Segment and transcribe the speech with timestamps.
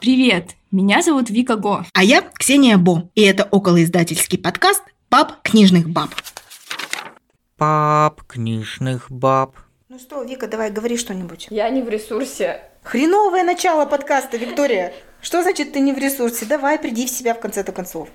[0.00, 1.84] Привет, меня зовут Вика Го.
[1.92, 6.08] А я Ксения Бо, и это околоиздательский подкаст «Пап книжных баб».
[7.58, 9.56] Пап книжных баб.
[9.90, 11.48] Ну что, Вика, давай, говори что-нибудь.
[11.50, 12.62] Я не в ресурсе.
[12.82, 14.94] Хреновое начало подкаста, Виктория.
[15.20, 16.46] Что значит ты не в ресурсе?
[16.46, 18.08] Давай, приди в себя в конце-то концов.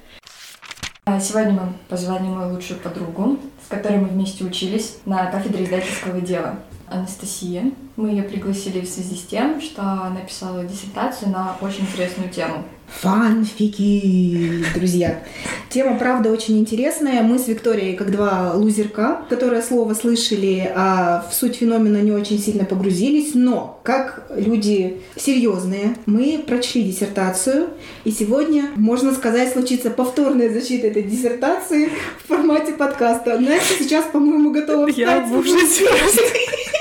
[1.06, 6.20] А Сегодня мы позвали мою лучшую подругу, с которой мы вместе учились на кафедре издательского
[6.20, 6.58] дела.
[6.90, 7.72] Анастасия.
[7.96, 12.64] Мы ее пригласили в связи с тем, что она писала диссертацию на очень интересную тему.
[12.88, 15.24] Фанфики, друзья.
[15.70, 17.24] Тема, правда, очень интересная.
[17.24, 22.38] Мы с Викторией, как два лузерка, которые слово слышали, а в суть феномена не очень
[22.40, 27.70] сильно погрузились, но как люди серьезные, мы прочли диссертацию,
[28.04, 31.90] и сегодня, можно сказать, случится повторная защита этой диссертации
[32.24, 33.40] в формате подкаста.
[33.40, 35.28] Настя сейчас, по-моему, готова Я встать.
[35.30, 35.86] в ужасе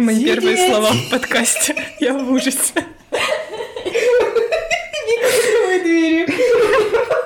[0.00, 0.34] мои Сидеть.
[0.34, 1.74] первые слова в подкасте.
[2.00, 2.84] Я в ужасе.
[5.24, 6.26] Открывай двери.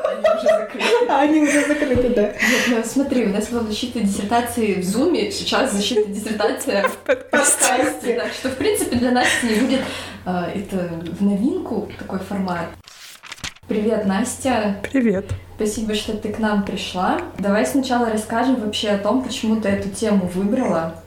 [0.09, 1.06] Они уже закрыты.
[1.09, 2.22] А, Они уже закрыты, да.
[2.22, 8.14] Нет, ну смотри, у нас была защита диссертации в Зуме, сейчас защита диссертация в подкасте.
[8.14, 9.81] Так что, в принципе, для нас не будет
[10.25, 10.77] а, это
[11.19, 12.67] в новинку такой формат.
[13.69, 14.81] Привет, Настя.
[14.92, 15.27] Привет.
[15.56, 17.20] Спасибо, что ты к нам пришла.
[17.39, 21.03] Давай сначала расскажем вообще о том, почему ты эту тему выбрала.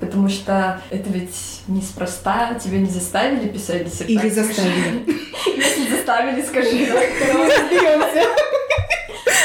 [0.00, 4.18] Потому что это ведь неспроста, тебя не заставили писать диссертацию.
[4.18, 5.04] Или заставили.
[5.56, 6.88] Если заставили, скажи.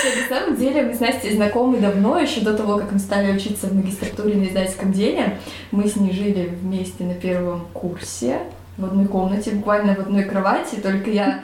[0.30, 3.68] На самом деле мы с Настей знакомы давно, еще до того, как мы стали учиться
[3.68, 5.40] в магистратуре на издательском деле.
[5.72, 8.40] Мы с ней жили вместе на первом курсе
[8.78, 11.44] в одной комнате, буквально в одной кровати, только я...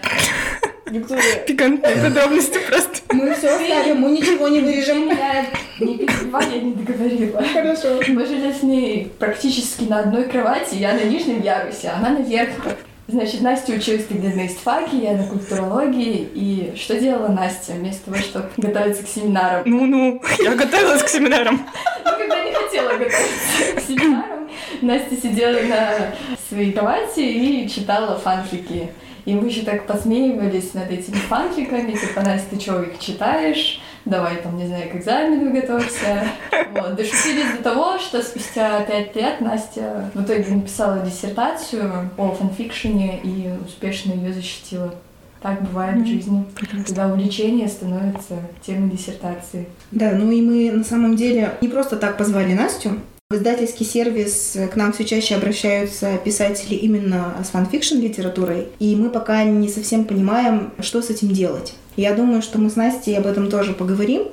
[0.91, 2.99] Виктория, Пикантные подробности просто.
[3.13, 5.05] Мы все оставим, мы ничего не вырежем.
[5.05, 5.45] меня
[5.79, 7.43] не перебивай, я не договорила.
[7.53, 7.99] Хорошо.
[8.07, 12.21] Мы жили с ней практически на одной кровати, я на нижнем ярусе, а она на
[12.21, 12.73] верхнем.
[13.07, 16.29] Значит, Настя училась тогда на истфаке, я на культурологии.
[16.33, 19.63] И что делала Настя вместо того, чтобы готовиться к семинарам?
[19.65, 21.67] Ну-ну, я готовилась к семинарам.
[22.05, 24.49] Ну, когда не хотела готовиться к семинарам,
[24.81, 25.93] Настя сидела на
[26.47, 28.89] своей кровати и читала фанфики.
[29.25, 33.81] И мы еще так посмеивались над этими фанфиками, типа, Настя, ты чего их читаешь?
[34.05, 36.23] Давай там, не знаю, к экзамену готовься.
[36.73, 36.95] Вот.
[36.95, 43.51] Дошутились до того, что спустя пять лет Настя в итоге написала диссертацию по фанфикшене и
[43.63, 44.95] успешно ее защитила.
[45.41, 46.45] Так бывает в жизни,
[46.85, 49.67] когда увлечение становится темой диссертации.
[49.91, 52.99] Да, ну и мы на самом деле не просто так позвали Настю.
[53.31, 59.09] В издательский сервис к нам все чаще обращаются писатели именно с fanfiction литературой, и мы
[59.09, 61.73] пока не совсем понимаем, что с этим делать.
[61.95, 64.23] Я думаю, что мы с Настей об этом тоже поговорим.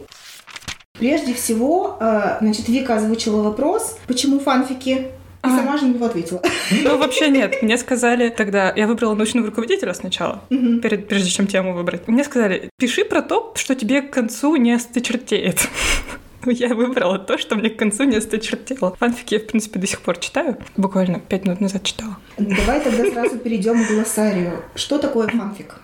[0.98, 5.06] Прежде всего, э, значит, Вика озвучила вопрос, почему фанфики, и
[5.42, 5.56] А.
[5.56, 6.42] сама же на него ответила.
[6.82, 7.62] Ну, вообще нет.
[7.62, 8.72] Мне сказали тогда...
[8.74, 10.80] Я выбрала научного руководителя сначала, Мгм.
[10.80, 12.08] перед, прежде чем тему выбрать.
[12.08, 15.68] Мне сказали, пиши про то, что тебе к концу не осточертеет.
[16.48, 18.96] Ну, Я выбрала то, что мне к концу не осточертело.
[18.98, 20.56] Фанфики я, в принципе, до сих пор читаю.
[20.78, 22.16] Буквально пять минут назад читала.
[22.38, 24.62] Давай тогда сразу перейдем к глоссарию.
[24.74, 25.74] Что такое фанфик?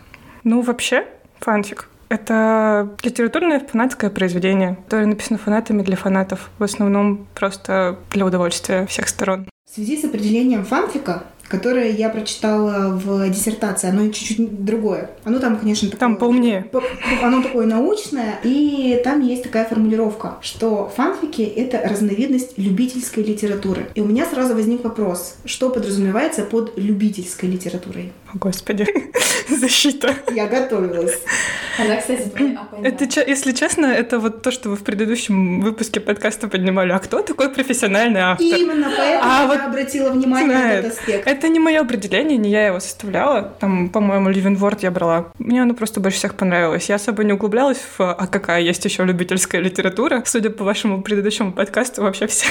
[0.43, 1.07] Ну, вообще,
[1.39, 1.91] фанфик.
[2.09, 6.49] Это литературное фанатское произведение, которое написано фанатами для фанатов.
[6.59, 9.47] В основном просто для удовольствия всех сторон.
[9.71, 15.11] В связи с определением фанфика, которое я прочитала в диссертации, оно чуть-чуть другое.
[15.25, 16.01] Оно там, конечно, такое...
[16.01, 16.71] Там поумнее.
[17.23, 23.89] Оно такое научное, и там есть такая формулировка, что фанфики— это разновидность любительской литературы.
[23.95, 28.13] И у меня сразу возник вопрос, что подразумевается под любительской литературой?
[28.35, 28.87] Господи,
[29.49, 30.15] защита.
[30.33, 31.21] Я готовилась.
[31.79, 32.33] Она, кстати.
[32.83, 36.93] Это, если честно, это вот то, что вы в предыдущем выпуске подкаста поднимали.
[36.93, 38.47] А кто такой профессиональный автор?
[38.47, 41.27] Именно поэтому А я вот обратила внимание на этот аспект.
[41.27, 43.55] Это не мое определение, не я его составляла.
[43.61, 45.33] Там, по-моему, Ливенворд я брала.
[45.39, 46.89] Мне оно просто больше всех понравилось.
[46.89, 50.23] Я особо не углублялась в а какая есть еще любительская литература.
[50.27, 52.47] Судя по вашему предыдущему подкасту, вообще все.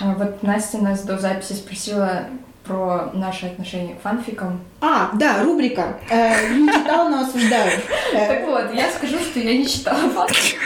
[0.00, 2.28] А Вот Настя нас до записи спросила
[2.68, 4.60] про наши отношения к фанфикам.
[4.80, 5.96] А, да, рубрика.
[6.10, 7.72] Э, Не читал, но осуждаю.
[8.14, 10.56] Э, Так вот, я скажу, что я не читала фанфики.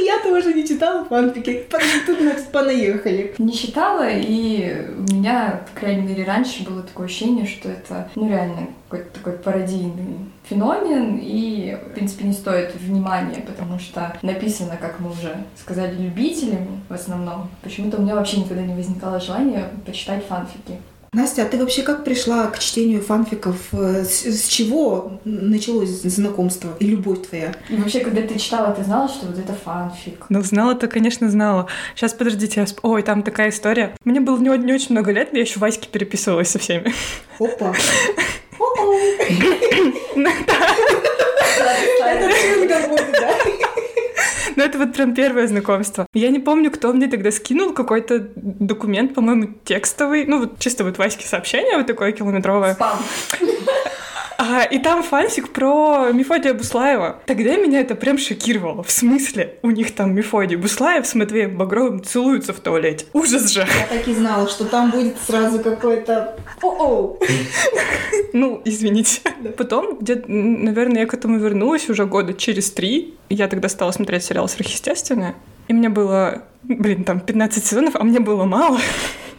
[0.00, 1.64] Я тоже не читала фанфики.
[2.06, 3.34] Тут мы понаехали.
[3.38, 8.28] Не читала, и у меня, по крайней мере, раньше было такое ощущение, что это, ну,
[8.28, 15.00] реально какой-то такой пародийный феномен, и, в принципе, не стоит внимания, потому что написано, как
[15.00, 17.48] мы уже сказали, любителями в основном.
[17.62, 20.78] Почему-то у меня вообще никогда не возникало желания почитать фанфики.
[21.12, 23.56] Настя, а ты вообще как пришла к чтению фанфиков?
[23.72, 27.54] Э, С, с чего началось знакомство и любовь твоя?
[27.70, 30.26] И вообще, когда ты читала, ты знала, что вот это фанфик?
[30.28, 31.68] Ну, знала-то, конечно, знала.
[31.94, 33.94] Сейчас, подождите, я сп- ой, там такая история.
[34.04, 36.92] Мне было не, не очень много лет, я еще Ваське переписывалась со всеми.
[37.38, 37.74] Опа.
[42.06, 43.30] Это всегда будет, да?
[44.56, 46.06] Ну, это вот прям первое знакомство.
[46.14, 50.24] Я не помню, кто мне тогда скинул какой-то документ, по-моему, текстовый.
[50.26, 52.74] Ну, вот чисто вот Ваське сообщение вот такое километровое.
[52.74, 52.98] Спам.
[54.38, 57.20] А, и там фансик про Мефодия Буслаева.
[57.26, 58.82] Тогда меня это прям шокировало.
[58.82, 59.58] В смысле?
[59.62, 63.06] У них там Мефодий Буслаев с Матвеем Багровым целуются в туалете.
[63.12, 63.60] Ужас же.
[63.60, 66.36] Я так и знала, что там будет сразу какой-то...
[66.62, 67.18] О-оу!
[68.32, 69.20] Ну, извините.
[69.56, 73.14] Потом, где наверное, я к этому вернулась уже года через три.
[73.30, 75.34] Я тогда стала смотреть сериал «Сверхъестественное».
[75.68, 78.78] И мне было, блин, там 15 сезонов, а мне было мало.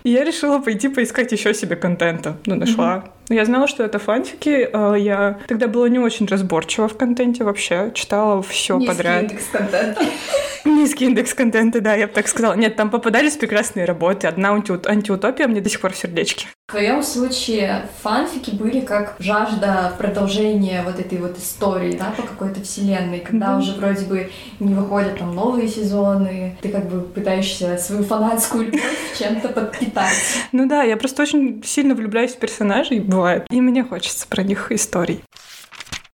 [0.03, 2.37] И я решила пойти поискать еще себе контента.
[2.45, 3.05] Ну, нашла.
[3.29, 4.69] Но Я знала, что это фанфики.
[4.71, 7.91] а Я тогда была не очень разборчива в контенте вообще.
[7.93, 9.23] Читала все подряд.
[9.23, 10.01] индекс контента.
[10.65, 12.53] Низкий индекс контента, да, я бы так сказала.
[12.53, 14.27] Нет, там попадались прекрасные работы.
[14.27, 16.47] Одна антиут- антиутопия мне до сих пор в сердечке.
[16.69, 22.61] В твоем случае фанфики были как жажда продолжения вот этой вот истории, да, по какой-то
[22.61, 24.29] вселенной, когда уже вроде бы
[24.59, 30.17] не выходят там новые сезоны, ты как бы пытаешься свою фанатскую любовь чем-то подпитать.
[30.51, 33.45] Ну да, я просто очень сильно влюбляюсь в персонажей, бывает.
[33.49, 35.23] И мне хочется про них историй.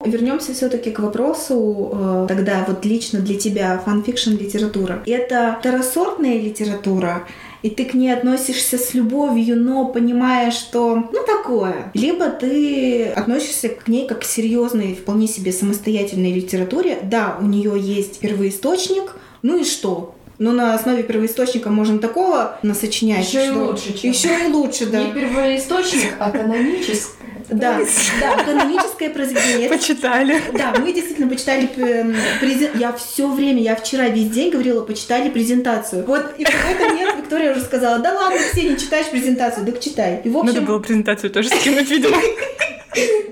[0.05, 5.03] Вернемся все-таки к вопросу э, тогда вот лично для тебя fanfiction литература.
[5.05, 7.27] Это второсортная литература,
[7.63, 11.91] и ты к ней относишься с любовью, но понимая, что ну такое.
[11.95, 16.99] Либо ты относишься к ней как к серьезной, вполне себе самостоятельной литературе.
[17.03, 20.15] Да, у нее есть первоисточник, ну и что?
[20.39, 23.29] Но на основе первоисточника можно такого насочинять.
[23.29, 24.11] Еще и что- лучше, чем.
[24.11, 25.05] Еще и лучше, да.
[25.05, 27.15] Не первоисточник, а канонический.
[27.51, 27.81] Да,
[28.21, 29.69] да, каноническое произведение.
[29.69, 30.41] Почитали.
[30.53, 35.29] да, мы действительно почитали эм, презен- Я все время, я вчера весь день говорила, почитали
[35.31, 36.05] презентацию.
[36.07, 40.21] Вот и какой-то момент Виктория уже сказала, да ладно, все, не читаешь презентацию, так читай.
[40.25, 42.17] И в Надо общем, было презентацию тоже скинуть, видимо.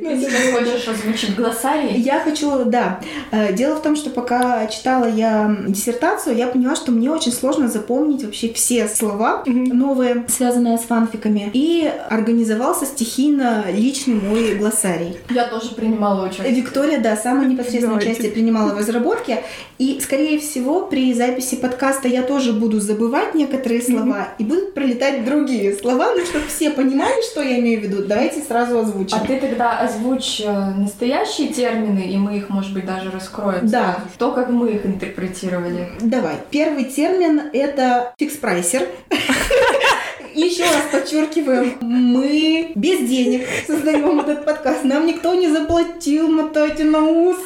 [0.01, 0.59] Ну, да, да.
[0.59, 2.01] хочешь озвучить глоссарий?
[2.01, 3.01] Я хочу, да.
[3.33, 7.69] Э, Дело в том, что пока читала я диссертацию, я поняла, что мне очень сложно
[7.69, 11.51] запомнить вообще все слова новые, связанные с фанфиками.
[11.53, 15.17] И организовался стихийно личный мой глоссарий.
[15.31, 16.55] Я тоже принимала участие.
[16.55, 18.11] Виктория, да, самое непосредственное Давайте.
[18.11, 19.43] участие принимала в разработке.
[19.79, 25.25] И, скорее всего, при записи подкаста я тоже буду забывать некоторые слова и будут пролетать
[25.25, 28.05] другие слова, ну, чтобы все понимали, что я имею в виду.
[28.07, 29.17] Давайте сразу озвучим.
[29.17, 33.67] А ты тогда озвучь э, настоящие термины, и мы их, может быть, даже раскроем.
[33.67, 33.99] Да.
[34.19, 35.89] То, как мы их интерпретировали.
[36.01, 36.37] Давай.
[36.51, 38.89] Первый термин— это фикс-прайсер.
[40.35, 44.85] Еще раз подчеркиваем, мы без денег создаем этот подкаст.
[44.85, 47.39] Нам никто не заплатил, мотайте на ус.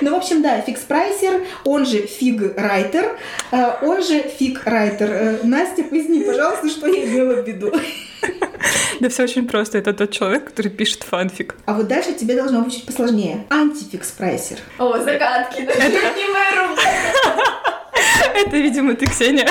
[0.00, 3.18] Ну, в общем, да, фикс-прайсер, он же фиг-райтер,
[3.50, 5.10] э, он же фиг-райтер.
[5.10, 7.72] Э, Настя, поясни, пожалуйста, что я имела в виду.
[9.00, 9.78] Да все очень просто.
[9.78, 11.54] Это тот человек, который пишет фанфик.
[11.66, 13.46] А вот дальше тебе должно быть чуть посложнее.
[13.48, 14.58] Антификс-прайсер.
[14.78, 15.62] О, загадки.
[15.62, 16.88] Это любимая рубрика.
[18.34, 19.48] Это, видимо, ты, Ксения.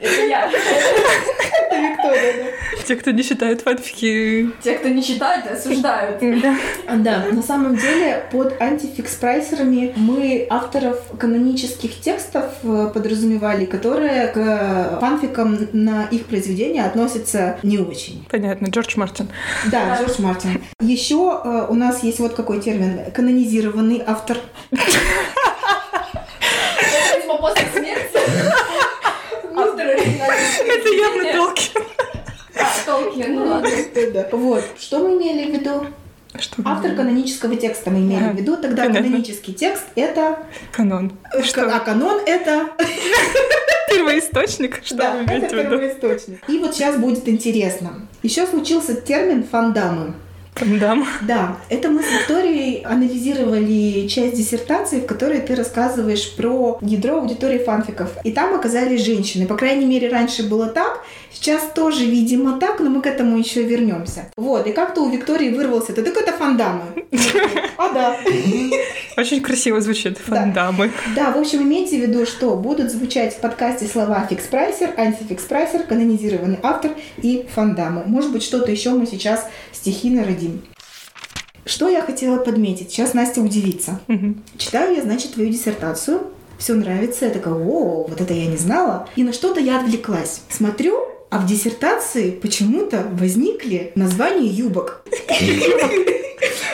[0.00, 0.50] Это я.
[0.50, 2.82] Это Виктория, да.
[2.84, 4.50] Те, кто не считает фанфики...
[4.62, 6.20] Те, кто не читают, осуждают.
[6.40, 6.56] Да.
[6.96, 15.68] Да, на самом деле под антификс-прайсерами мы авторов канонических текстов э, подразумевали, которые к фанфикам
[15.72, 18.26] на их произведения относятся не очень.
[18.30, 19.28] Понятно, Джордж Мартин.
[19.66, 20.62] Да, Джордж Мартин.
[20.80, 23.10] Еще э, у нас есть вот какой термин.
[23.12, 24.38] Канонизированный автор.
[24.70, 24.80] Это,
[27.16, 28.18] видимо, после смерти.
[29.56, 31.32] Автор оригинального Это явно.
[31.32, 31.82] Толкин.
[32.56, 33.70] А, Толкин, ну ладно.
[34.32, 34.64] Вот.
[34.78, 35.86] Что мы имели в виду?
[36.38, 36.62] Что?
[36.64, 38.56] Автор канонического текста мы имели А, в виду.
[38.56, 39.02] Тогда понятно.
[39.08, 40.38] канонический текст это...
[40.72, 41.12] Канон.
[41.32, 41.66] А Что?
[41.80, 42.68] канон это...
[43.90, 44.80] Первоисточник?
[44.84, 45.70] Что Да, вы это имеете в виду?
[45.70, 46.48] первоисточник.
[46.48, 48.06] И вот сейчас будет интересно.
[48.22, 50.14] Еще случился термин фандамы.
[50.58, 51.06] Фандам.
[51.22, 57.58] Да, это мы с Викторией анализировали часть диссертации, в которой ты рассказываешь про ядро аудитории
[57.58, 58.10] фанфиков.
[58.24, 59.46] И там оказались женщины.
[59.46, 61.04] По крайней мере, раньше было так.
[61.32, 64.30] Сейчас тоже, видимо, так, но мы к этому еще вернемся.
[64.36, 66.82] Вот, и как-то у Виктории вырвался, ты так это фандамы.
[67.76, 68.16] А, да.
[69.16, 70.18] Очень красиво звучит.
[70.18, 70.90] Фандамы.
[71.14, 76.58] Да, в общем, имейте в виду, что будут звучать в подкасте слова фикс-прайсер, антификс-прайсер, канонизированный
[76.62, 78.02] автор и фандамы.
[78.06, 80.47] Может быть, что-то еще мы сейчас стихийно родим.
[81.68, 82.90] Что я хотела подметить?
[82.90, 84.00] Сейчас Настя удивится.
[84.08, 84.42] Мгм.
[84.56, 86.22] Читаю я, значит, твою диссертацию.
[86.58, 87.26] Все нравится.
[87.26, 89.06] Я такая, о, вот это я не знала.
[89.16, 90.40] И на что-то я отвлеклась.
[90.48, 90.98] Смотрю,
[91.28, 95.04] а в диссертации почему-то возникли названия юбок.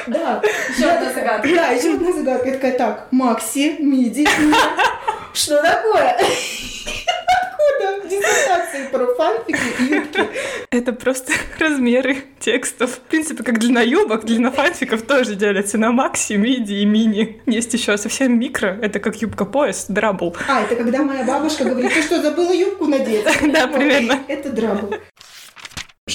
[0.06, 0.40] Да.
[0.76, 1.48] Еще одна загадка.
[1.48, 2.48] Да, еще одна загадка.
[2.48, 4.28] Я такая, так, Макси, Миди.
[5.32, 6.16] Что такое?
[8.04, 10.28] В диссертации про фанфики и юбки.
[10.70, 12.90] Это просто размеры текстов.
[12.90, 17.40] В принципе, как длина юбок, длина фанфиков тоже делятся на макси, миди и мини.
[17.46, 20.36] Есть еще совсем микро, это как юбка-пояс, драбл.
[20.48, 23.24] А, это когда моя бабушка говорит, ты что, забыла юбку надеть?
[23.54, 24.20] Да, примерно.
[24.28, 24.94] Это драбл.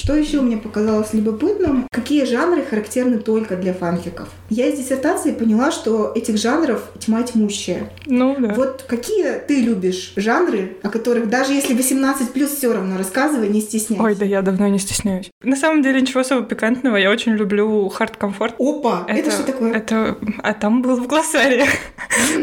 [0.09, 1.87] Что еще мне показалось любопытным?
[1.91, 4.27] Какие жанры характерны только для фанфиков?
[4.49, 7.91] Я из диссертации поняла, что этих жанров тьма тьмущая.
[8.07, 8.55] Ну да.
[8.55, 13.61] Вот какие ты любишь жанры, о которых даже если 18 плюс все равно рассказывай, не
[13.61, 14.03] стесняйся.
[14.03, 15.29] Ой, да я давно не стесняюсь.
[15.43, 16.95] На самом деле ничего особо пикантного.
[16.95, 18.55] Я очень люблю хард-комфорт.
[18.57, 19.73] Опа, это, что такое?
[19.73, 20.17] Это...
[20.41, 21.67] А там был в глоссарии.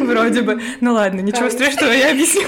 [0.00, 0.62] Вроде бы.
[0.80, 2.44] Ну ладно, ничего страшного, я объясню.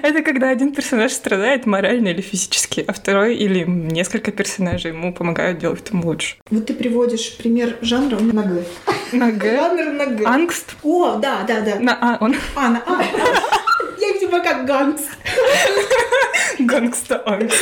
[0.00, 5.58] Это когда один персонаж страдает морально или физически, а второй или несколько персонажей ему помогают
[5.58, 6.36] делать ему лучше.
[6.50, 8.64] Вот ты приводишь пример жанра на Г.
[9.12, 9.56] На Г.
[9.56, 10.24] Жанр на Г.
[10.24, 10.76] Angst.
[10.82, 11.78] О, да, да, да.
[11.80, 12.36] На А он.
[12.56, 13.61] А, на А.
[14.32, 15.00] Видимо как ганс.
[16.58, 17.60] Gangsta angst.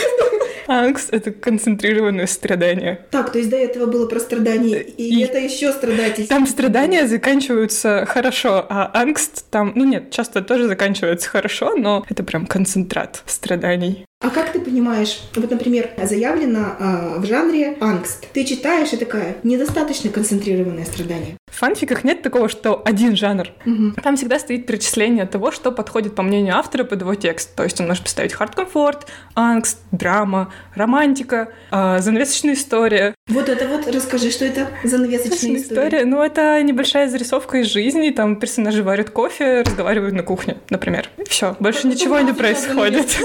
[0.69, 3.05] Angst — это концентрированное страдание.
[3.11, 6.29] Так, то есть до этого было про страдания, и, И- это еще страдать.
[6.29, 12.23] Там страдания заканчиваются хорошо, а angst там, ну нет, часто тоже заканчивается хорошо, но это
[12.23, 14.05] прям концентрат страданий.
[14.23, 18.27] А как ты понимаешь, вот, например, заявлено а, в жанре angst.
[18.35, 21.39] Ты читаешь и такая, недостаточно концентрированное страдание.
[21.51, 23.49] В фанфиках нет такого, что один жанр.
[23.65, 23.95] Мгм.
[23.95, 27.55] Там всегда стоит перечисление того, что подходит, по мнению автора, под его текст.
[27.55, 33.15] То есть он может поставить hurt/comfort, angst, драма, романтика, а, занавесочная история.
[33.27, 35.87] Вот это вот, расскажи, что это занавесочная Занавесочная история.
[35.87, 41.09] история, ну это небольшая зарисовка из жизни, там персонажи варят кофе, разговаривают на кухне, например.
[41.27, 43.17] Все, больше ничего не происходит.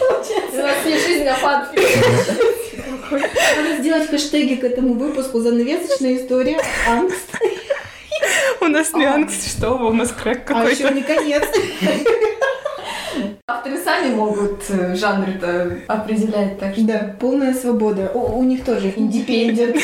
[0.00, 1.88] У нас есть жизнь на фанфике.
[3.10, 7.28] Надо сделать хэштеги к этому выпуску «Занавесочная история», «Ангст»,
[8.60, 10.94] У нас не ангст, что у нас крэк а еще какой-то.
[10.94, 11.44] не конец.
[13.46, 16.84] Авторы сами могут э, жанры-то определять, так что...
[16.84, 18.10] Да, полная свобода.
[18.14, 19.76] У, у них тоже индепендент.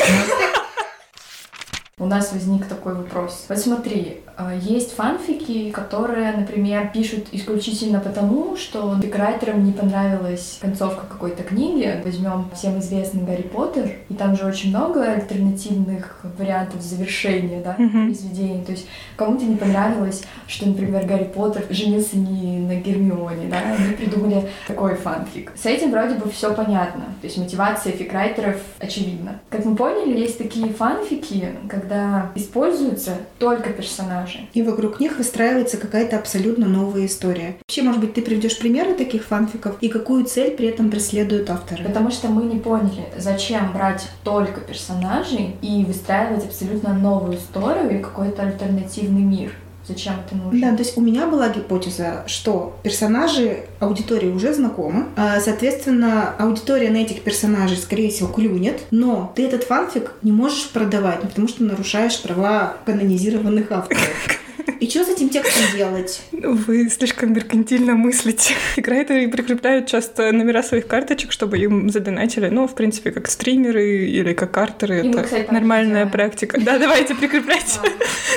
[1.99, 3.47] У нас возник такой вопрос.
[3.49, 11.07] Вот смотри, э, есть фанфики, которые, например, пишут исключительно потому, что фикрайтерам не понравилась концовка
[11.07, 12.03] какой-то книги.
[12.05, 18.62] Возьмем всем известный Гарри Поттер, и там же очень много альтернативных вариантов завершения, да, произведений.
[18.62, 18.87] То есть
[19.17, 24.97] кому-то не понравилось, что, например, Гарри Поттер женился не на Гермионе, да, они придумали такой
[24.97, 25.53] фанфик.
[25.57, 27.05] С этим вроде бы все понятно.
[27.23, 29.41] То есть мотивация фикрайтеров очевидна.
[29.49, 31.55] Как мы поняли, есть такие фанфики,
[31.87, 34.40] когда используются только персонажи.
[34.55, 37.57] И вокруг них выстраивается какая-то абсолютно новая история.
[37.61, 41.85] Вообще, может быть, ты приведешь примеры таких фанфиков и какую цель при этом преследуют авторы?
[41.85, 48.02] Потому что мы не поняли, зачем брать только персонажей и выстраивать абсолютно новую историю и
[48.02, 49.52] какой-то альтернативный мир.
[49.88, 50.61] Зачем это нужно?
[50.61, 56.90] Да, то есть у меня была гипотеза, что персонажи аудитории уже знакомы, а, соответственно, аудитория
[56.90, 61.49] на этих персонажей, скорее всего, клюнет, но ты этот фанфик не можешь продавать, ну, потому
[61.49, 64.40] что нарушаешь права канонизированных авторов.
[64.80, 66.23] И что с этим текстом делать?
[66.33, 68.54] Вы слишком меркантильно мыслите.
[68.76, 72.49] Играйтеры прикрепляют часто номера своих карточек, чтобы им задонатили.
[72.49, 75.00] Ну, в принципе, как стримеры или как артеры.
[75.00, 76.61] И мы, это кстати, нормальная практика.
[76.61, 77.80] Да, давайте прикрепляйте.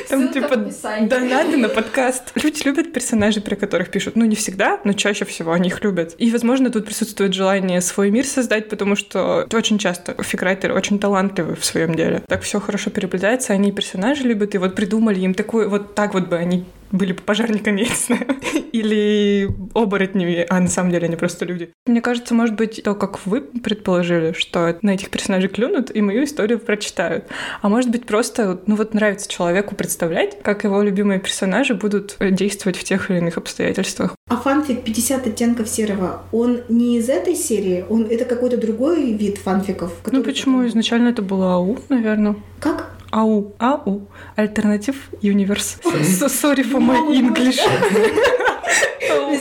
[0.08, 0.56] Там типа
[1.02, 2.32] донаты на подкаст.
[2.36, 4.16] Люди любят персонажей, про которых пишут.
[4.16, 6.16] Ну, не всегда, но чаще всего они их любят.
[6.18, 11.56] И, возможно, тут присутствует желание свой мир создать, потому что очень часто фикрайтеры очень талантливы
[11.56, 12.24] в своем деле.
[12.28, 16.29] Так все хорошо переплетается, они персонажи любят, и вот придумали им такой, вот так вот
[16.30, 18.26] бы они были бы пожарниками, я не знаю,
[18.72, 21.72] или оборотнями, а на самом деле они просто люди.
[21.86, 26.24] Мне кажется, может быть, то, как вы предположили, что на этих персонажей клюнут и мою
[26.24, 27.26] историю прочитают.
[27.62, 32.78] А может быть, просто, ну вот нравится человеку представлять, как его любимые персонажи будут действовать
[32.78, 34.16] в тех или иных обстоятельствах.
[34.30, 39.38] А фанфик 50 оттенков серого, он не из этой серии, он это какой-то другой вид
[39.38, 39.94] фанфиков.
[40.12, 40.58] Ну почему?
[40.58, 42.36] потом- Изначально это было АУ, наверное.
[42.60, 42.96] Как?
[43.12, 43.52] АУ.
[43.60, 44.02] АУ.
[44.36, 45.78] Альтернатив Universe.
[45.84, 47.60] So- Sorry for my English.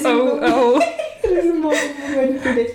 [0.05, 0.81] Ау.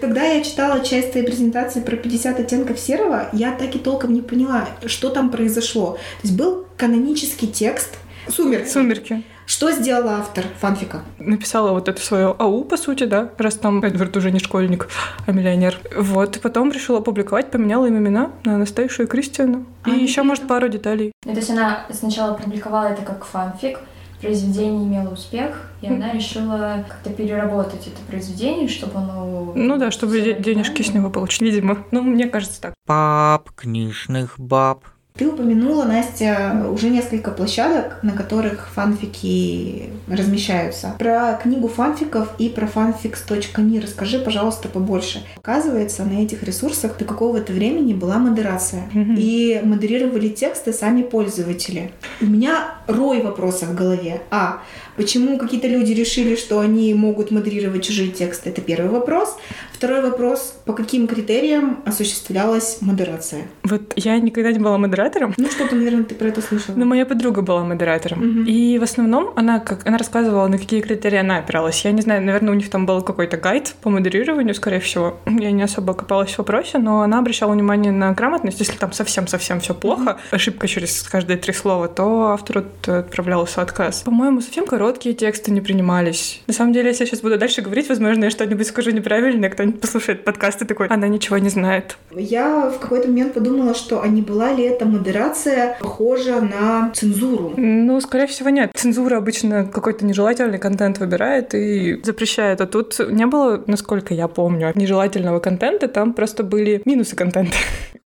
[0.02, 4.22] Когда я читала часть твоей презентации про 50 оттенков серого, я так и толком не
[4.22, 5.94] поняла, что там произошло.
[6.22, 7.90] То есть был канонический текст
[8.28, 8.70] «Сумерки».
[8.70, 9.24] Сумерки.
[9.46, 11.02] Что сделал автор фанфика?
[11.20, 14.88] Написала вот это свое АУ, по сути, да, раз там Эдвард уже не школьник,
[15.26, 15.80] а миллионер.
[15.96, 19.66] Вот, и потом решила опубликовать, поменяла им имена на Анастасию и Кристиану.
[19.84, 20.24] А, И еще, интересно.
[20.24, 21.12] может, пару деталей.
[21.26, 23.80] Ну, то есть она сначала публиковала это как фанфик,
[24.22, 29.52] произведение имело успех, и она решила как-то переработать это произведение, чтобы оно...
[29.54, 31.84] Ну да, чтобы денежки с него получить, видимо.
[31.92, 32.74] Ну, мне кажется так.
[32.88, 40.96] Пап, книжных баб, Ты упомянула, Настя, уже несколько площадок, на которых фанфики размещаются.
[40.98, 45.24] Про книгу фанфиков и про fanfics.me расскажи, пожалуйста, побольше.
[45.38, 48.90] Оказывается, на этих ресурсах до какого-то времени была модерация.
[48.94, 51.92] И модерировали тексты сами пользователи.
[52.20, 54.24] У меня рой вопросов в голове.
[54.32, 54.62] А.
[54.96, 58.50] Почему какие-то люди решили, что они могут модерировать чужие тексты?
[58.50, 59.38] Это первый вопрос.
[59.84, 60.56] Второй вопрос.
[60.64, 63.48] По каким критериям осуществлялась модерация?
[63.64, 66.78] Вот я никогда не была модератором, Ну, что-то, наверное, ты про это слышала.
[66.78, 68.20] но моя подруга была модератором.
[68.20, 68.46] Мгм.
[68.46, 71.84] И в основном она как она рассказывала, на какие критерии она опиралась.
[71.84, 75.18] Я не знаю, наверное, у них там был какой-то гайд по модерированию, скорее всего.
[75.26, 78.62] Я не особо копалась в вопросе, но она обращала внимание на грамотность.
[78.62, 84.04] Если там совсем-совсем все плохо, ошибка через каждые три слова, то автору отправлялся отказ.
[84.04, 86.42] По-моему, совсем короткие тексты не принимались.
[86.48, 89.73] На самом деле, если я сейчас буду дальше говорить, возможно, я что-нибудь скажу неправильно, кто-нибудь
[89.82, 91.98] послушает подкаст и такой, она ничего не знает.
[92.12, 97.54] Я в какой-то момент подумала, что а не была ли эта модерация похожа на цензуру?
[97.58, 98.72] Ну, скорее всего, нет.
[98.76, 102.62] Цензура обычно какой-то нежелательный контент выбирает и запрещает.
[102.62, 107.56] А тут не было, насколько я помню, нежелательного контента, там просто были минусы контента.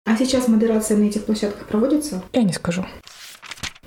[0.05, 2.21] А сейчас модерация на этих площадках проводится?
[2.31, 2.85] Я не скажу.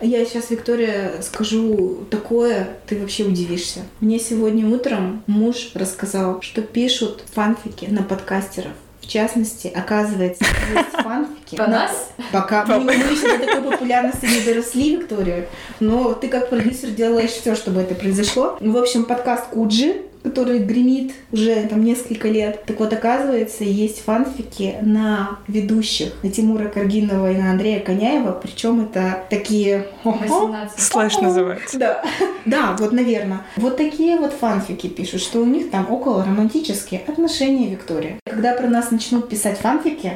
[0.00, 3.80] Я сейчас, Виктория, скажу такое, ты вообще удивишься.
[4.00, 8.72] Мне сегодня утром муж рассказал, что пишут фанфики на подкастеров.
[9.00, 11.56] В частности, оказывается, есть фанфики.
[11.56, 12.10] По на- нас?
[12.30, 15.48] Пока мы, мы еще до такой популярности не доросли, Виктория,
[15.80, 18.56] но ты как продюсер делаешь все, чтобы это произошло.
[18.60, 22.64] В общем, подкаст Куджи, который гремит уже там несколько лет.
[22.66, 28.82] Так вот, оказывается, есть фанфики на ведущих, на Тимура Каргинова и на Андрея Коняева, причем
[28.82, 29.86] это такие...
[30.04, 30.78] 18.
[30.78, 31.78] Слэш называется.
[31.78, 32.04] Да,
[32.44, 33.40] да, вот, наверное.
[33.56, 38.18] Вот такие вот фанфики пишут, что у них там около романтические отношения, Виктория.
[38.24, 40.12] Когда про нас начнут писать фанфики,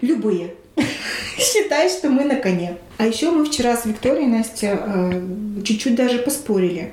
[0.00, 0.54] любые,
[1.38, 2.76] считай, что мы на коне.
[2.98, 6.92] А еще мы вчера с Викторией, Настя, э, чуть-чуть даже поспорили.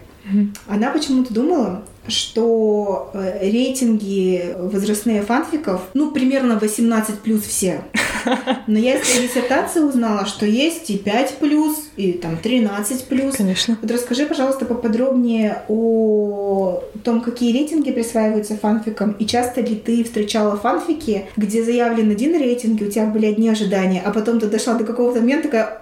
[0.68, 7.82] Она почему-то думала, что э, рейтинги возрастные фанфиков, ну, примерно 18 плюс все.
[8.68, 13.36] Но я из своей диссертации узнала, что есть и 5 плюс, и там 13 плюс.
[13.36, 13.78] Конечно.
[13.82, 20.58] Вот расскажи, пожалуйста, поподробнее о том, какие рейтинги присваиваются фанфикам, и часто ли ты встречала
[20.58, 24.74] фанфики, где заявлен один рейтинг, и у тебя были одни ожидания, а потом ты дошла
[24.74, 25.82] до какого-то момента, такая,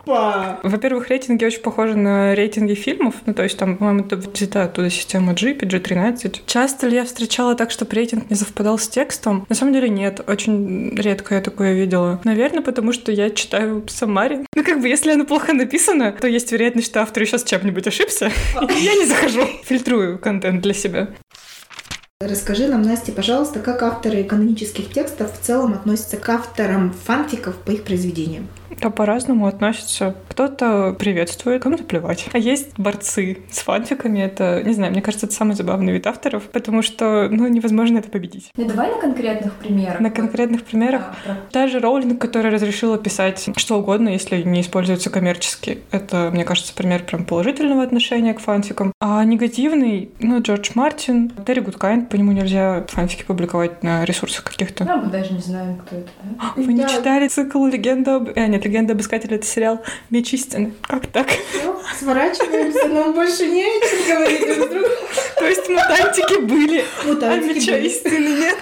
[0.00, 0.58] опа!
[0.62, 3.16] Во-первых, рейтинги очень похожи на рейтинги фильмов.
[3.26, 6.40] Ну, то есть там, по-моему, это взята оттуда система G, PG-13.
[6.46, 9.46] Часто ли я встречала так, что рейтинг не совпадал с текстом?
[9.48, 10.20] На самом деле нет.
[10.26, 12.20] Очень редко я такое видела.
[12.24, 14.46] Наверное, потому что я читаю Самари.
[14.54, 17.86] Ну, как бы, если оно плохо написано, то есть вероятность, что автор еще с чем-нибудь
[17.86, 18.30] ошибся.
[18.60, 19.42] Я не захожу.
[19.64, 21.08] Фильтрую контент для себя.
[22.22, 27.70] Расскажи нам, Настя, пожалуйста, как авторы канонических текстов в целом относятся к авторам фанфиков по
[27.70, 28.46] их произведениям?
[28.80, 30.14] Да по-разному относятся.
[30.28, 32.26] Кто-то приветствует, кому-то плевать.
[32.32, 34.20] А есть борцы с фанфиками.
[34.20, 38.08] Это, не знаю, мне кажется, это самый забавный вид авторов, потому что, ну, невозможно это
[38.10, 38.50] победить.
[38.56, 40.00] Ну давай на конкретных примерах.
[40.00, 44.62] На конкретных примерах Да, про- Та же Роулинг, которая разрешила писать что угодно, если не
[44.62, 45.80] используется коммерчески.
[45.90, 48.92] Это, мне кажется, пример прям положительного отношения к фанфикам.
[49.00, 54.84] А негативный, ну, Джордж Мартин, Терри Гудкайнд, по нему нельзя фанфики публиковать на ресурсах каких-то.
[54.90, 56.46] А, мы даже не знаем, кто это, да?
[56.56, 56.88] Вы не Да.
[56.88, 59.80] читали цикл «Легенда об...» э, нет, «Легенда об искателе»— это сериал
[60.10, 60.74] «Меч истины».
[60.82, 61.26] Как так?
[61.26, 64.90] Всё, сворачиваемся, нам больше не о чем говорить друг с другом.
[65.38, 68.58] То есть мутантики были, а меча истины нет?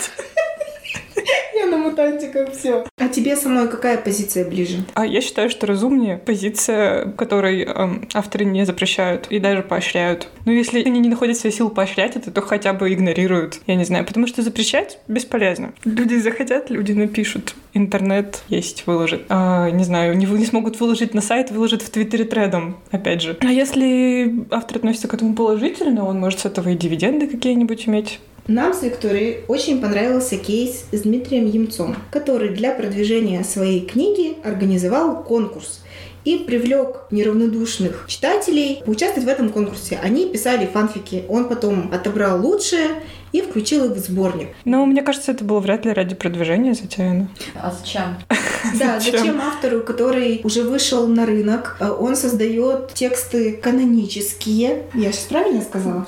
[1.55, 2.87] Я на мутантиках все.
[2.96, 4.85] А тебе самой какая позиция ближе?
[4.94, 10.29] А я считаю, что разумнее позиция, которой эм, авторы не запрещают и даже поощряют.
[10.44, 13.61] Ну, если они не находят себе сил поощрять это, то хотя бы игнорируют.
[13.66, 15.72] Я не знаю, потому что запрещать бесполезно.
[15.85, 17.55] Люди захотят, люди напишут.
[17.74, 19.22] Интернет есть, выложит.
[19.29, 23.37] А, не знаю, не, не смогут выложить на сайт, выложат в Твиттере тредом, опять же.
[23.40, 28.20] А если автор относится к этому положительно, он может с этого и дивиденды какие-нибудь иметь.
[28.49, 35.23] Нам с Викторией очень понравился кейс с Дмитрием Емцом, который для продвижения своей книги организовал
[35.23, 35.85] конкурс
[36.24, 39.98] и привлек неравнодушных читателей поучаствовать в этом конкурсе.
[40.02, 43.02] Они писали фанфики, он потом отобрал лучшее
[43.33, 44.48] и включил их в сборник.
[44.64, 47.28] Но мне кажется, это было вряд ли ради продвижения затеяно.
[47.54, 48.16] А зачем?
[48.76, 49.40] Да, Зачем?
[49.40, 54.83] автору, который уже вышел на рынок, э, он создает тексты канонические.
[54.94, 56.04] Я сейчас правильно сказала?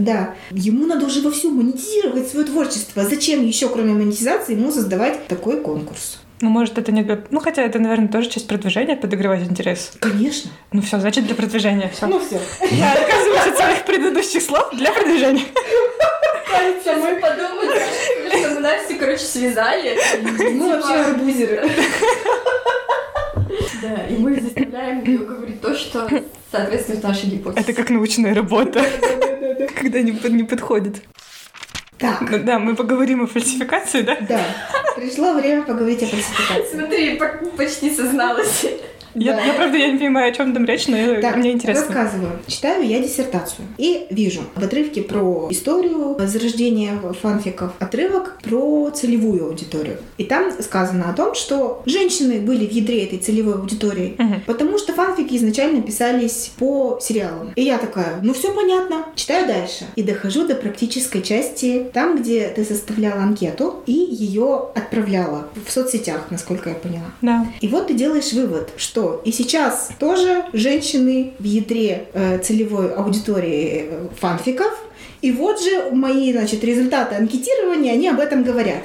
[0.00, 0.34] Да.
[0.50, 3.04] Ему надо уже вовсю монетизировать свое творчество.
[3.04, 6.18] Зачем еще, кроме монетизации, ему создавать такой конкурс?
[6.42, 7.22] Ну, может, это не для...
[7.30, 9.92] Ну, хотя это, наверное, тоже часть продвижения, подогревать интерес.
[10.00, 10.50] Конечно.
[10.72, 11.88] Ну все, значит, для продвижения.
[11.94, 12.08] Все.
[12.08, 12.40] Ну все.
[12.68, 15.44] Я отказываюсь от своих предыдущих слов для продвижения.
[16.50, 17.80] Кажется, мы подумали,
[18.28, 19.96] что мы Настю, короче, связали.
[20.52, 21.70] Мы вообще арбузеры.
[23.82, 26.08] Да, и мы заставляем ее говорить то, что
[26.50, 27.60] соответствует нашей гипотезе.
[27.70, 28.84] Это как научная работа,
[29.80, 31.02] когда не, под- не подходит.
[32.02, 34.16] Так, Ну Да, мы поговорим о фальсификации, да?
[34.28, 34.40] да,
[34.96, 36.76] пришло время поговорить о фальсификации.
[36.76, 38.66] Смотри, по- почти созналась.
[39.14, 39.42] Я, Да.
[39.44, 41.84] я, правда, я не понимаю, о чем там речь, но Так, мне интересно.
[41.86, 42.30] рассказываю.
[42.46, 49.98] Читаю я диссертацию и вижу в отрывке про историю зарождения фанфиков отрывок про целевую аудиторию.
[50.18, 54.42] И там сказано о том, что женщины были в ядре этой целевой аудитории, Мгм.
[54.46, 57.52] потому что фанфики изначально писались по сериалам.
[57.56, 59.04] И я такая, ну все понятно.
[59.14, 59.84] Читаю дальше.
[59.96, 66.26] И дохожу до практической части, там, где ты составляла анкету и ее отправляла в соцсетях,
[66.30, 67.10] насколько я поняла.
[67.20, 67.46] Да.
[67.60, 73.86] И вот ты делаешь вывод, что и сейчас тоже женщины в ядре э, целевой аудитории
[73.88, 74.72] э, фанфиков,
[75.22, 78.82] и вот же мои, значит, результаты анкетирования, они об этом говорят.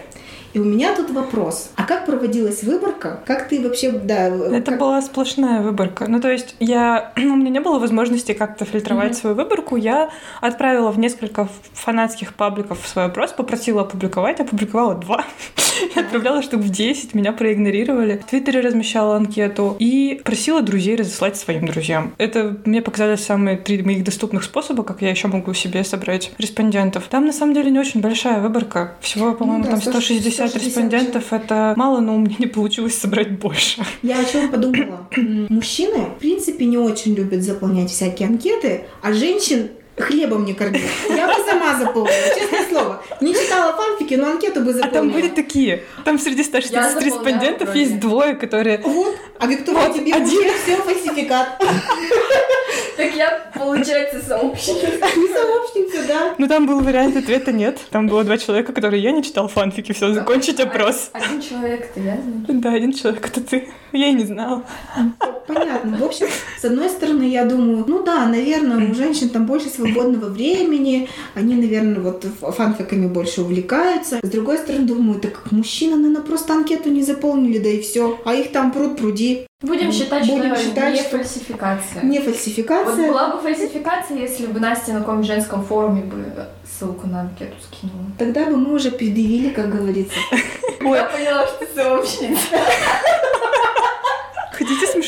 [0.58, 1.70] И у меня тут вопрос.
[1.76, 3.20] А как проводилась выборка?
[3.28, 4.26] Как ты вообще, да...
[4.30, 6.08] Это как- была сплошная выборка.
[6.08, 7.14] Ну, то есть я...
[7.16, 9.14] У меня не было возможности как-то фильтровать Мгм.
[9.16, 9.76] свою выборку.
[9.76, 10.10] Я
[10.42, 15.26] отправила в несколько фанатских пабликов свой опрос, попросила опубликовать, опубликовала два.
[15.96, 18.18] И отправляла штук в 10, меня проигнорировали.
[18.18, 22.14] В Твиттере размещала анкету и просила друзей разослать своим друзьям.
[22.18, 27.04] Это мне показались самые три моих доступных способа, как я еще могу себе собрать респондентов.
[27.10, 28.96] Там на самом деле не очень большая выборка.
[29.02, 31.34] Всего, по-моему, да, там 160 160 респондентов.
[31.34, 33.84] Это мало, но у меня не получилось собрать больше.
[34.04, 35.08] Я о чем подумала?
[35.50, 40.82] Мужчины, в принципе, не очень любят заполнять всякие анкеты, а женщин хлебом не кормить.
[41.10, 43.04] Я бы сама заполнила, честное слово.
[43.22, 45.00] Не читала фанфики, но анкету бы А заполнила.
[45.00, 45.84] там были такие.
[46.06, 47.80] Там среди 160 Я заполняла респондентов вроде.
[47.82, 48.80] есть двое, которые...
[48.84, 50.40] Вот, а Виктория Вот, тебе один.
[50.40, 51.62] уже все фальсификат.
[52.98, 54.76] Так я, получается, сообщник.
[55.18, 56.36] Не сообщница, да.
[56.38, 57.80] Ну, там был вариант ответа нет.
[57.92, 59.92] Там было два человека, которые я не читал фанфики.
[59.92, 61.10] Все, закончить опрос.
[61.14, 62.46] Один человек, ты ясно?
[62.48, 63.70] Да, один человек, это ты.
[63.92, 64.64] Я и не знала.
[65.48, 65.98] Понятно.
[65.98, 66.28] В общем,
[66.60, 71.56] с одной стороны, я думаю, ну да, наверное, у женщин там больше свободного времени, они,
[71.58, 74.20] наверное, вот фанфиками больше увлекаются.
[74.22, 78.20] С другой стороны, думаю, так мужчины, наверное, просто анкету не заполнили, да и все.
[78.26, 79.46] А их там пруд пруди.
[79.62, 82.04] Будем считать, Будем что считать, не что фальсификация.
[82.04, 83.08] Не Вот фальсификация.
[83.08, 86.24] была бы фальсификация, если бы Настя на каком женском форуме бы
[86.64, 88.06] ссылку на анкету скинула.
[88.20, 90.16] Тогда бы мы уже предъявили, как говорится.
[90.82, 92.58] Я поняла, что ты сообщница.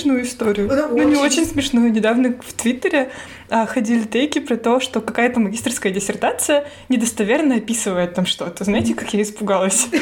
[0.10, 0.68] Смешную историю?
[0.68, 1.42] Да, Ну, не очень.
[1.42, 1.92] очень смешную.
[1.92, 3.12] Недавно в Твиттере
[3.50, 8.64] а, ходили тейки про то, что какая-то магистрская диссертация недостоверно описывает там что-то.
[8.64, 9.88] Знаете, как я испугалась?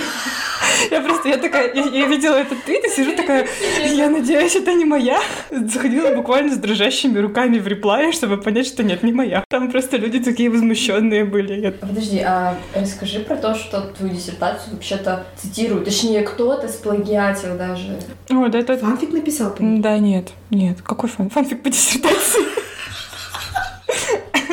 [0.92, 3.48] Я просто, я такая, я, видела этот твит и сижу такая,
[3.94, 5.20] я надеюсь, это не моя.
[5.50, 9.44] Заходила буквально с дрожащими руками в реплай, чтобы понять, что нет, не моя.
[9.50, 11.72] Там просто люди такие возмущенные были.
[11.72, 15.86] Подожди, а расскажи про то, что твою диссертацию вообще-то цитируют.
[15.86, 18.00] Точнее, кто-то сплагиатил даже.
[18.30, 18.78] О, да, это...
[18.78, 19.82] Фанфик написал ней.
[19.98, 20.84] Да, нет, нет.
[20.84, 21.32] Какой фан?
[21.32, 22.44] Фанфик по диссертации.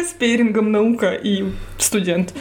[0.02, 2.32] С пейрингом наука и студент.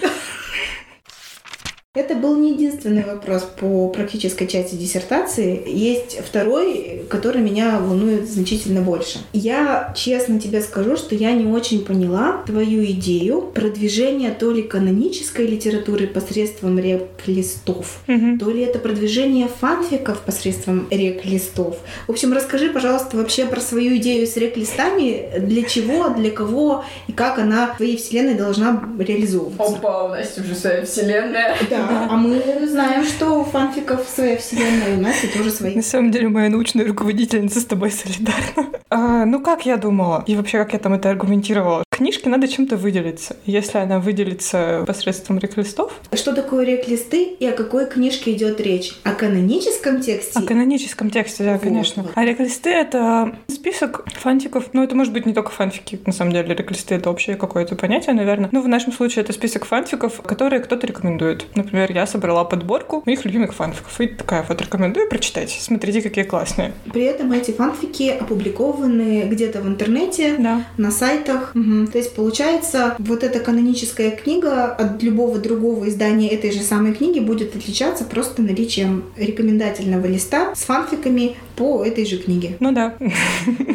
[1.95, 5.61] Это был не единственный вопрос по практической части диссертации.
[5.67, 9.19] Есть второй, который меня волнует значительно больше.
[9.31, 15.45] Я честно тебе скажу, что я не очень поняла твою идею продвижения то ли канонической
[15.45, 18.39] литературы посредством рек-листов, Мгм.
[18.39, 21.77] то ли это продвижение фанфиков посредством рек-листов.
[22.07, 27.11] В общем, расскажи, пожалуйста, вообще про свою идею с рек-листами, для чего, для кого и
[27.11, 29.75] как она в твоей вселенной должна реализовываться.
[29.77, 31.55] Опа, у Насти уже своя вселенная.
[31.69, 35.75] Да, а мы знаем, что у фанфиков своя вселенная, и у Насти тоже свои.
[35.75, 38.69] На самом деле, моя научная руководительница с тобой солидарна.
[38.89, 41.83] А, ну, как я думала, и вообще, как я там это аргументировала.
[42.03, 43.37] Книжке надо чем-то выделиться.
[43.45, 48.91] Если она выделится посредством рек-листов, Что такое рек-листы и о какой книжке идет речь?
[49.03, 50.37] О каноническом тексте?
[50.37, 52.03] о каноническом тексте, да, Вот, конечно.
[52.03, 52.11] вот.
[52.15, 54.65] А рек-листы— это список фантиков.
[54.73, 56.53] Ну, это может быть не только фанфики, на самом деле.
[56.53, 58.49] Рек-листы— это общее какое-то понятие, наверное.
[58.51, 61.45] Но в нашем случае это список фанфиков, которые кто-то рекомендует.
[61.55, 64.01] Например, я собрала подборку моих любимых фанфиков.
[64.01, 65.51] И такая вот рекомендую прочитать.
[65.51, 66.73] Смотрите, какие классные.
[66.91, 70.65] При этом эти фанфики опубликованы где-то в интернете, Да.
[70.75, 71.51] на сайтах.
[71.55, 71.87] Мгм.
[71.93, 77.19] То есть, получается, вот эта каноническая книга от любого другого издания этой же самой книги
[77.19, 82.57] будет отличаться просто наличием рекомендательного листа с фанфиками по этой же книге.
[82.59, 82.95] Ну да.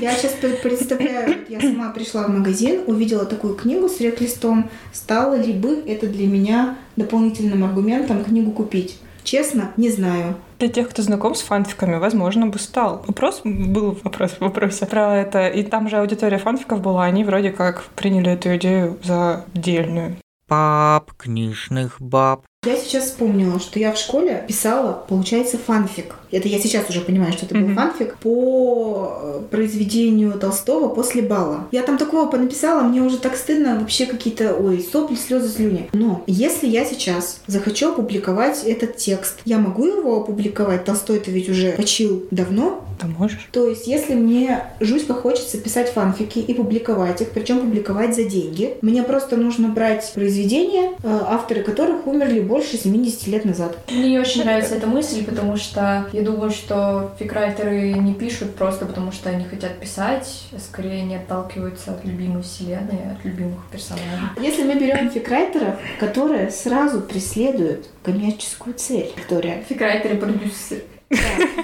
[0.00, 4.68] Я сейчас представляю, я сама пришла в магазин, увидела такую книгу с рек-листом.
[4.92, 8.98] Стало ли бы это для меня дополнительным аргументом книгу купить?
[9.22, 10.34] Честно, не знаю.
[10.58, 13.04] Для тех, кто знаком с фанфиками, возможно, бы стал.
[13.06, 15.46] Вопрос был вопрос в вопросе про это.
[15.46, 20.16] И там же аудитория фанфиков была, они вроде как приняли эту идею за дельную.
[20.48, 22.42] Пап, книжных баб.
[22.64, 26.16] Я сейчас вспомнила, что я в школе писала, получается, фанфик.
[26.30, 27.74] Это я сейчас уже понимаю, что это был Мгм.
[27.76, 31.66] фанфик, по э, произведению Толстого «После бала».
[31.72, 35.88] Я там такого понаписала, мне уже так стыдно, вообще какие-то, ой, сопли, слезы, слюни.
[35.92, 40.84] Но если я сейчас захочу опубликовать этот текст, я могу его опубликовать?
[40.84, 43.48] Толстой-то ведь уже почил давно, Да можешь.
[43.52, 48.74] то есть, если мне жутко хочется писать фанфики и публиковать их, причем публиковать за деньги,
[48.82, 53.78] мне просто нужно брать произведения, э, авторы которых умерли больше 70 лет назад.
[53.90, 58.86] Мне не очень нравится эта мысль, потому что я думаю, что фикрайтеры не пишут просто
[58.86, 64.28] потому, что они хотят писать, а скорее они отталкиваются от любимой вселенной, от любимых персонажей.
[64.40, 70.82] Если мы берем фикрайтеров, которые сразу преследуют коммерческую цель, Виктория, Фикрайтеры продюсеры.
[71.10, 71.16] да,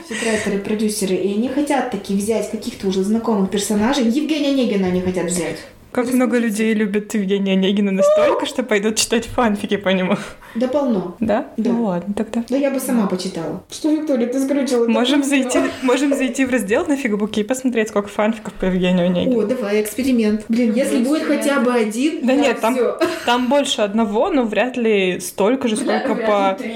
[0.08, 5.26] фикрайтеры, продюсеры, и они хотят таки взять каких-то уже знакомых персонажей, Евгения Онегина они хотят
[5.26, 5.58] взять.
[5.94, 10.16] Как много людей любят Евгения Онегина настолько, что пойдут читать фанфики по нему.
[10.56, 11.14] Да полно.
[11.20, 11.46] Да?
[11.56, 11.70] Да.
[11.70, 12.42] Ну ладно тогда.
[12.48, 13.62] Да я бы сама почитала.
[13.70, 14.88] Что, Виктория, ты скрутила?
[14.88, 19.38] Можем зайти, можем зайти в раздел на фигбуке и посмотреть, сколько фанфиков по Евгению Онегину.
[19.38, 20.44] О, давай, эксперимент.
[20.48, 22.76] Блин, если будет хотя бы один, Да нет, там-.
[23.24, 26.58] Там больше одного, но вряд ли столько же, сколько по...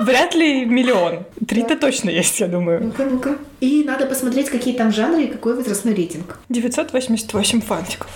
[0.00, 1.24] Вряд ли миллион.
[1.50, 2.80] Три-то точно есть, я думаю.
[2.80, 3.36] Ну-ка, ну-ка.
[3.60, 6.38] И надо посмотреть, какие там жанры и какой возрастной рейтинг.
[6.48, 8.08] 988 фанфиков.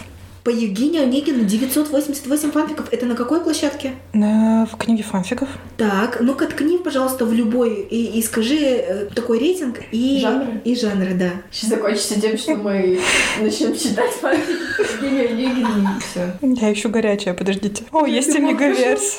[0.45, 2.93] По Евгению Онегину 988 фанфиков.
[2.93, 3.95] Это на какой площадке?
[4.13, 5.49] На, в книге фанфиков.
[5.77, 10.21] Так, ну-ка ткни, пожалуйста, в любой и, и скажи э, такой рейтинг и...
[10.21, 10.61] Жанры?
[10.65, 11.31] И жанры, да.
[11.51, 13.01] Сейчас закончится тем, что мы
[13.41, 16.61] начнем читать фанфики Евгения Онегина и все.
[16.63, 17.83] Я ищу горячее, подождите.
[17.91, 18.37] О, есть?
[18.37, 19.19] Амигаверс.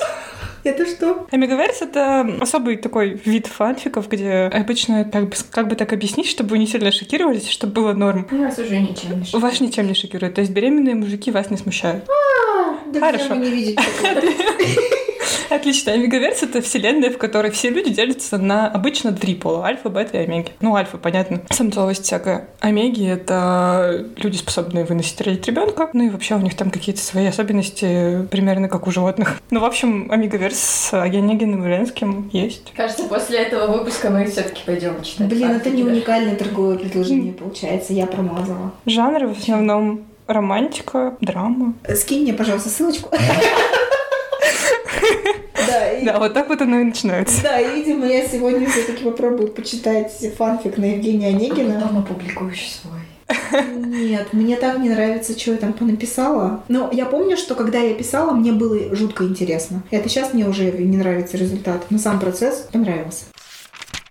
[0.66, 1.26] Это что?
[1.30, 6.50] Амигаверс— это особый такой вид фанфиков, где обычно, как бы, как бы так объяснить, чтобы
[6.50, 8.26] вы не сильно шокировались, чтобы было норм.
[8.32, 10.34] Нас уже ничем не Вас ничем не шокирует.
[10.34, 12.04] То есть беременные мужики вас не смущают.
[12.92, 13.36] Да Хорошо.
[13.36, 13.82] не видите?
[15.50, 15.92] Отлично.
[15.92, 19.64] Амигаверс— это вселенная, в которой все люди делятся на обычно три пола.
[19.64, 20.50] Альфа, бета и омеги.
[20.60, 21.42] Ну, альфа, понятно.
[21.50, 22.48] Самцовость всякая.
[22.60, 25.90] Омеги— это люди, способные выносить родить ребенка.
[25.92, 29.40] Ну и вообще у них там какие-то свои особенности, примерно как у животных.
[29.50, 32.72] Ну, в общем, Амигаверс с Онегиным и Ленским есть.
[32.76, 35.28] Кажется, после этого выпуска мы все-таки пойдем читать.
[35.28, 37.92] Блин, это не уникальное торговое предложение, получается.
[37.92, 38.72] Я промазала.
[38.86, 41.74] Жанры в основном романтика, драма.
[41.94, 43.10] Скинь мне, пожалуйста, ссылочку.
[46.06, 47.42] Да, вот так вот оно и начинается.
[47.42, 51.80] Да, и, видимо, я сегодня все-таки попробую почитать фанфик на Евгения Онегина.
[51.80, 53.00] Потом опубликуешь свой.
[53.74, 56.62] Нет, мне так не нравится, что я там понаписала.
[56.68, 59.82] Но я помню, что когда я писала, мне было жутко интересно.
[59.90, 63.24] Это сейчас мне уже не нравится результат, но сам процесс понравился.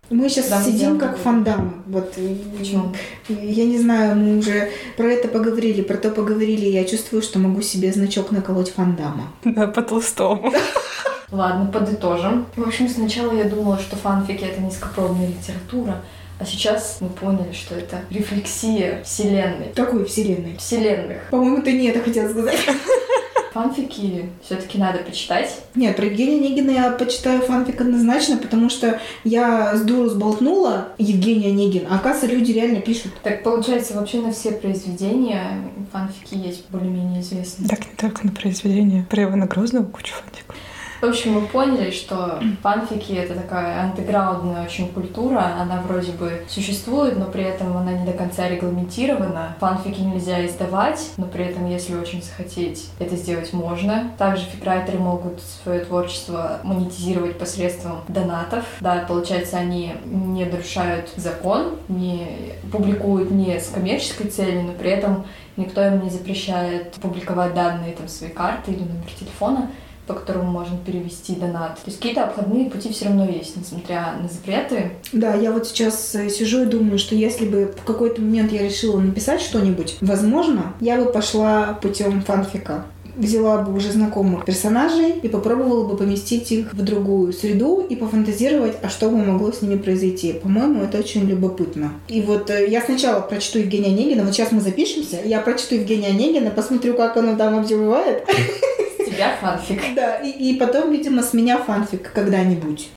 [0.09, 1.73] Мы сейчас Да, сидим как фандамы.
[1.87, 2.13] Вот,
[2.57, 2.93] Почему?
[3.27, 6.65] Я не знаю, мы уже про это поговорили, про то поговорили.
[6.65, 9.31] Я чувствую, что могу себе значок наколоть фандама.
[9.43, 10.53] Да, по толстому.
[11.31, 12.45] Ладно, подытожим.
[12.55, 16.01] В общем, сначала я думала, что фанфики— это низкопробная литература,
[16.39, 19.71] а сейчас мы поняли, что это рефлексия вселенной.
[19.75, 20.55] Какой вселенной?
[20.57, 21.29] Вселенных.
[21.31, 22.59] По-моему, ты не это хотел сказать.
[23.55, 25.61] Фанфики все-таки надо почитать.
[25.75, 31.47] Нет, про Евгения Онегина я почитаю фанфик однозначно, потому что я с дуру сболтнула Евгения
[31.47, 33.13] Онегин, а оказывается, люди реально пишут.
[33.23, 35.61] Так получается, вообще на все произведения
[35.93, 37.69] фанфики есть более-менее известные.
[37.69, 39.05] Так, не только на произведение.
[39.09, 40.57] Про Ивана Грозного куча фанфиков.
[41.01, 45.55] В общем, мы поняли, что фанфики— это такая андеграундная очень культура.
[45.59, 49.55] Она вроде бы существует, но при этом она не до конца регламентирована.
[49.59, 54.11] Фанфики нельзя издавать, но при этом, если очень захотеть, это сделать можно.
[54.17, 58.63] Также фикрайтеры могут свое творчество монетизировать посредством донатов.
[58.79, 65.25] Да, получается, они не нарушают закон, не публикуют не с коммерческой целью, но при этом
[65.57, 69.69] никто им не запрещает публиковать данные там своей карты или номер телефона
[70.07, 71.75] по которому можно перевести донат.
[71.75, 74.91] То есть какие-то обходные пути все равно есть, несмотря на запреты.
[75.11, 78.63] Да, я вот сейчас э, сижу и думаю, что если бы в какой-то момент я
[78.63, 82.85] решила написать что-нибудь, возможно, я бы пошла путем фанфика.
[83.15, 88.75] Взяла бы уже знакомых персонажей и попробовала бы поместить их в другую среду и пофантазировать,
[88.81, 90.33] а что бы могло с ними произойти.
[90.33, 91.93] По-моему, это очень любопытно.
[92.09, 96.09] И вот э, я сначала прочту Евгения Онегина, вот сейчас мы запишемся, я прочту Евгения
[96.09, 97.65] Онегина, посмотрю, как оно там.
[97.65, 97.69] С
[99.15, 99.81] тебя фанфик.
[99.95, 102.89] Да, и, и потом, видимо, с меня фанфик когда-нибудь.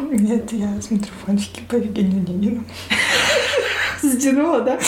[0.00, 2.64] Нет, я смотрю фанфики по Евгению Онегину.
[4.02, 4.78] Затянула, да?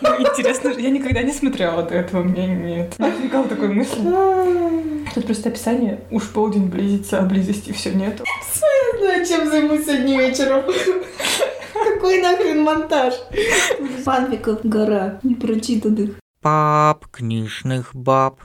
[0.00, 2.98] Ну, интересно, я никогда не смотрела до этого, мне нет.
[2.98, 4.00] Не возникала такой мысли.
[5.14, 8.24] Тут просто описание «Уж полдень близится, а близости все нету».
[8.98, 10.64] знаю, чем займусь сегодня вечером.
[11.72, 13.14] Какой нахрен монтаж?
[14.04, 16.18] Фанфиков гора непрочитанных.
[16.40, 18.40] Пап книжных баб.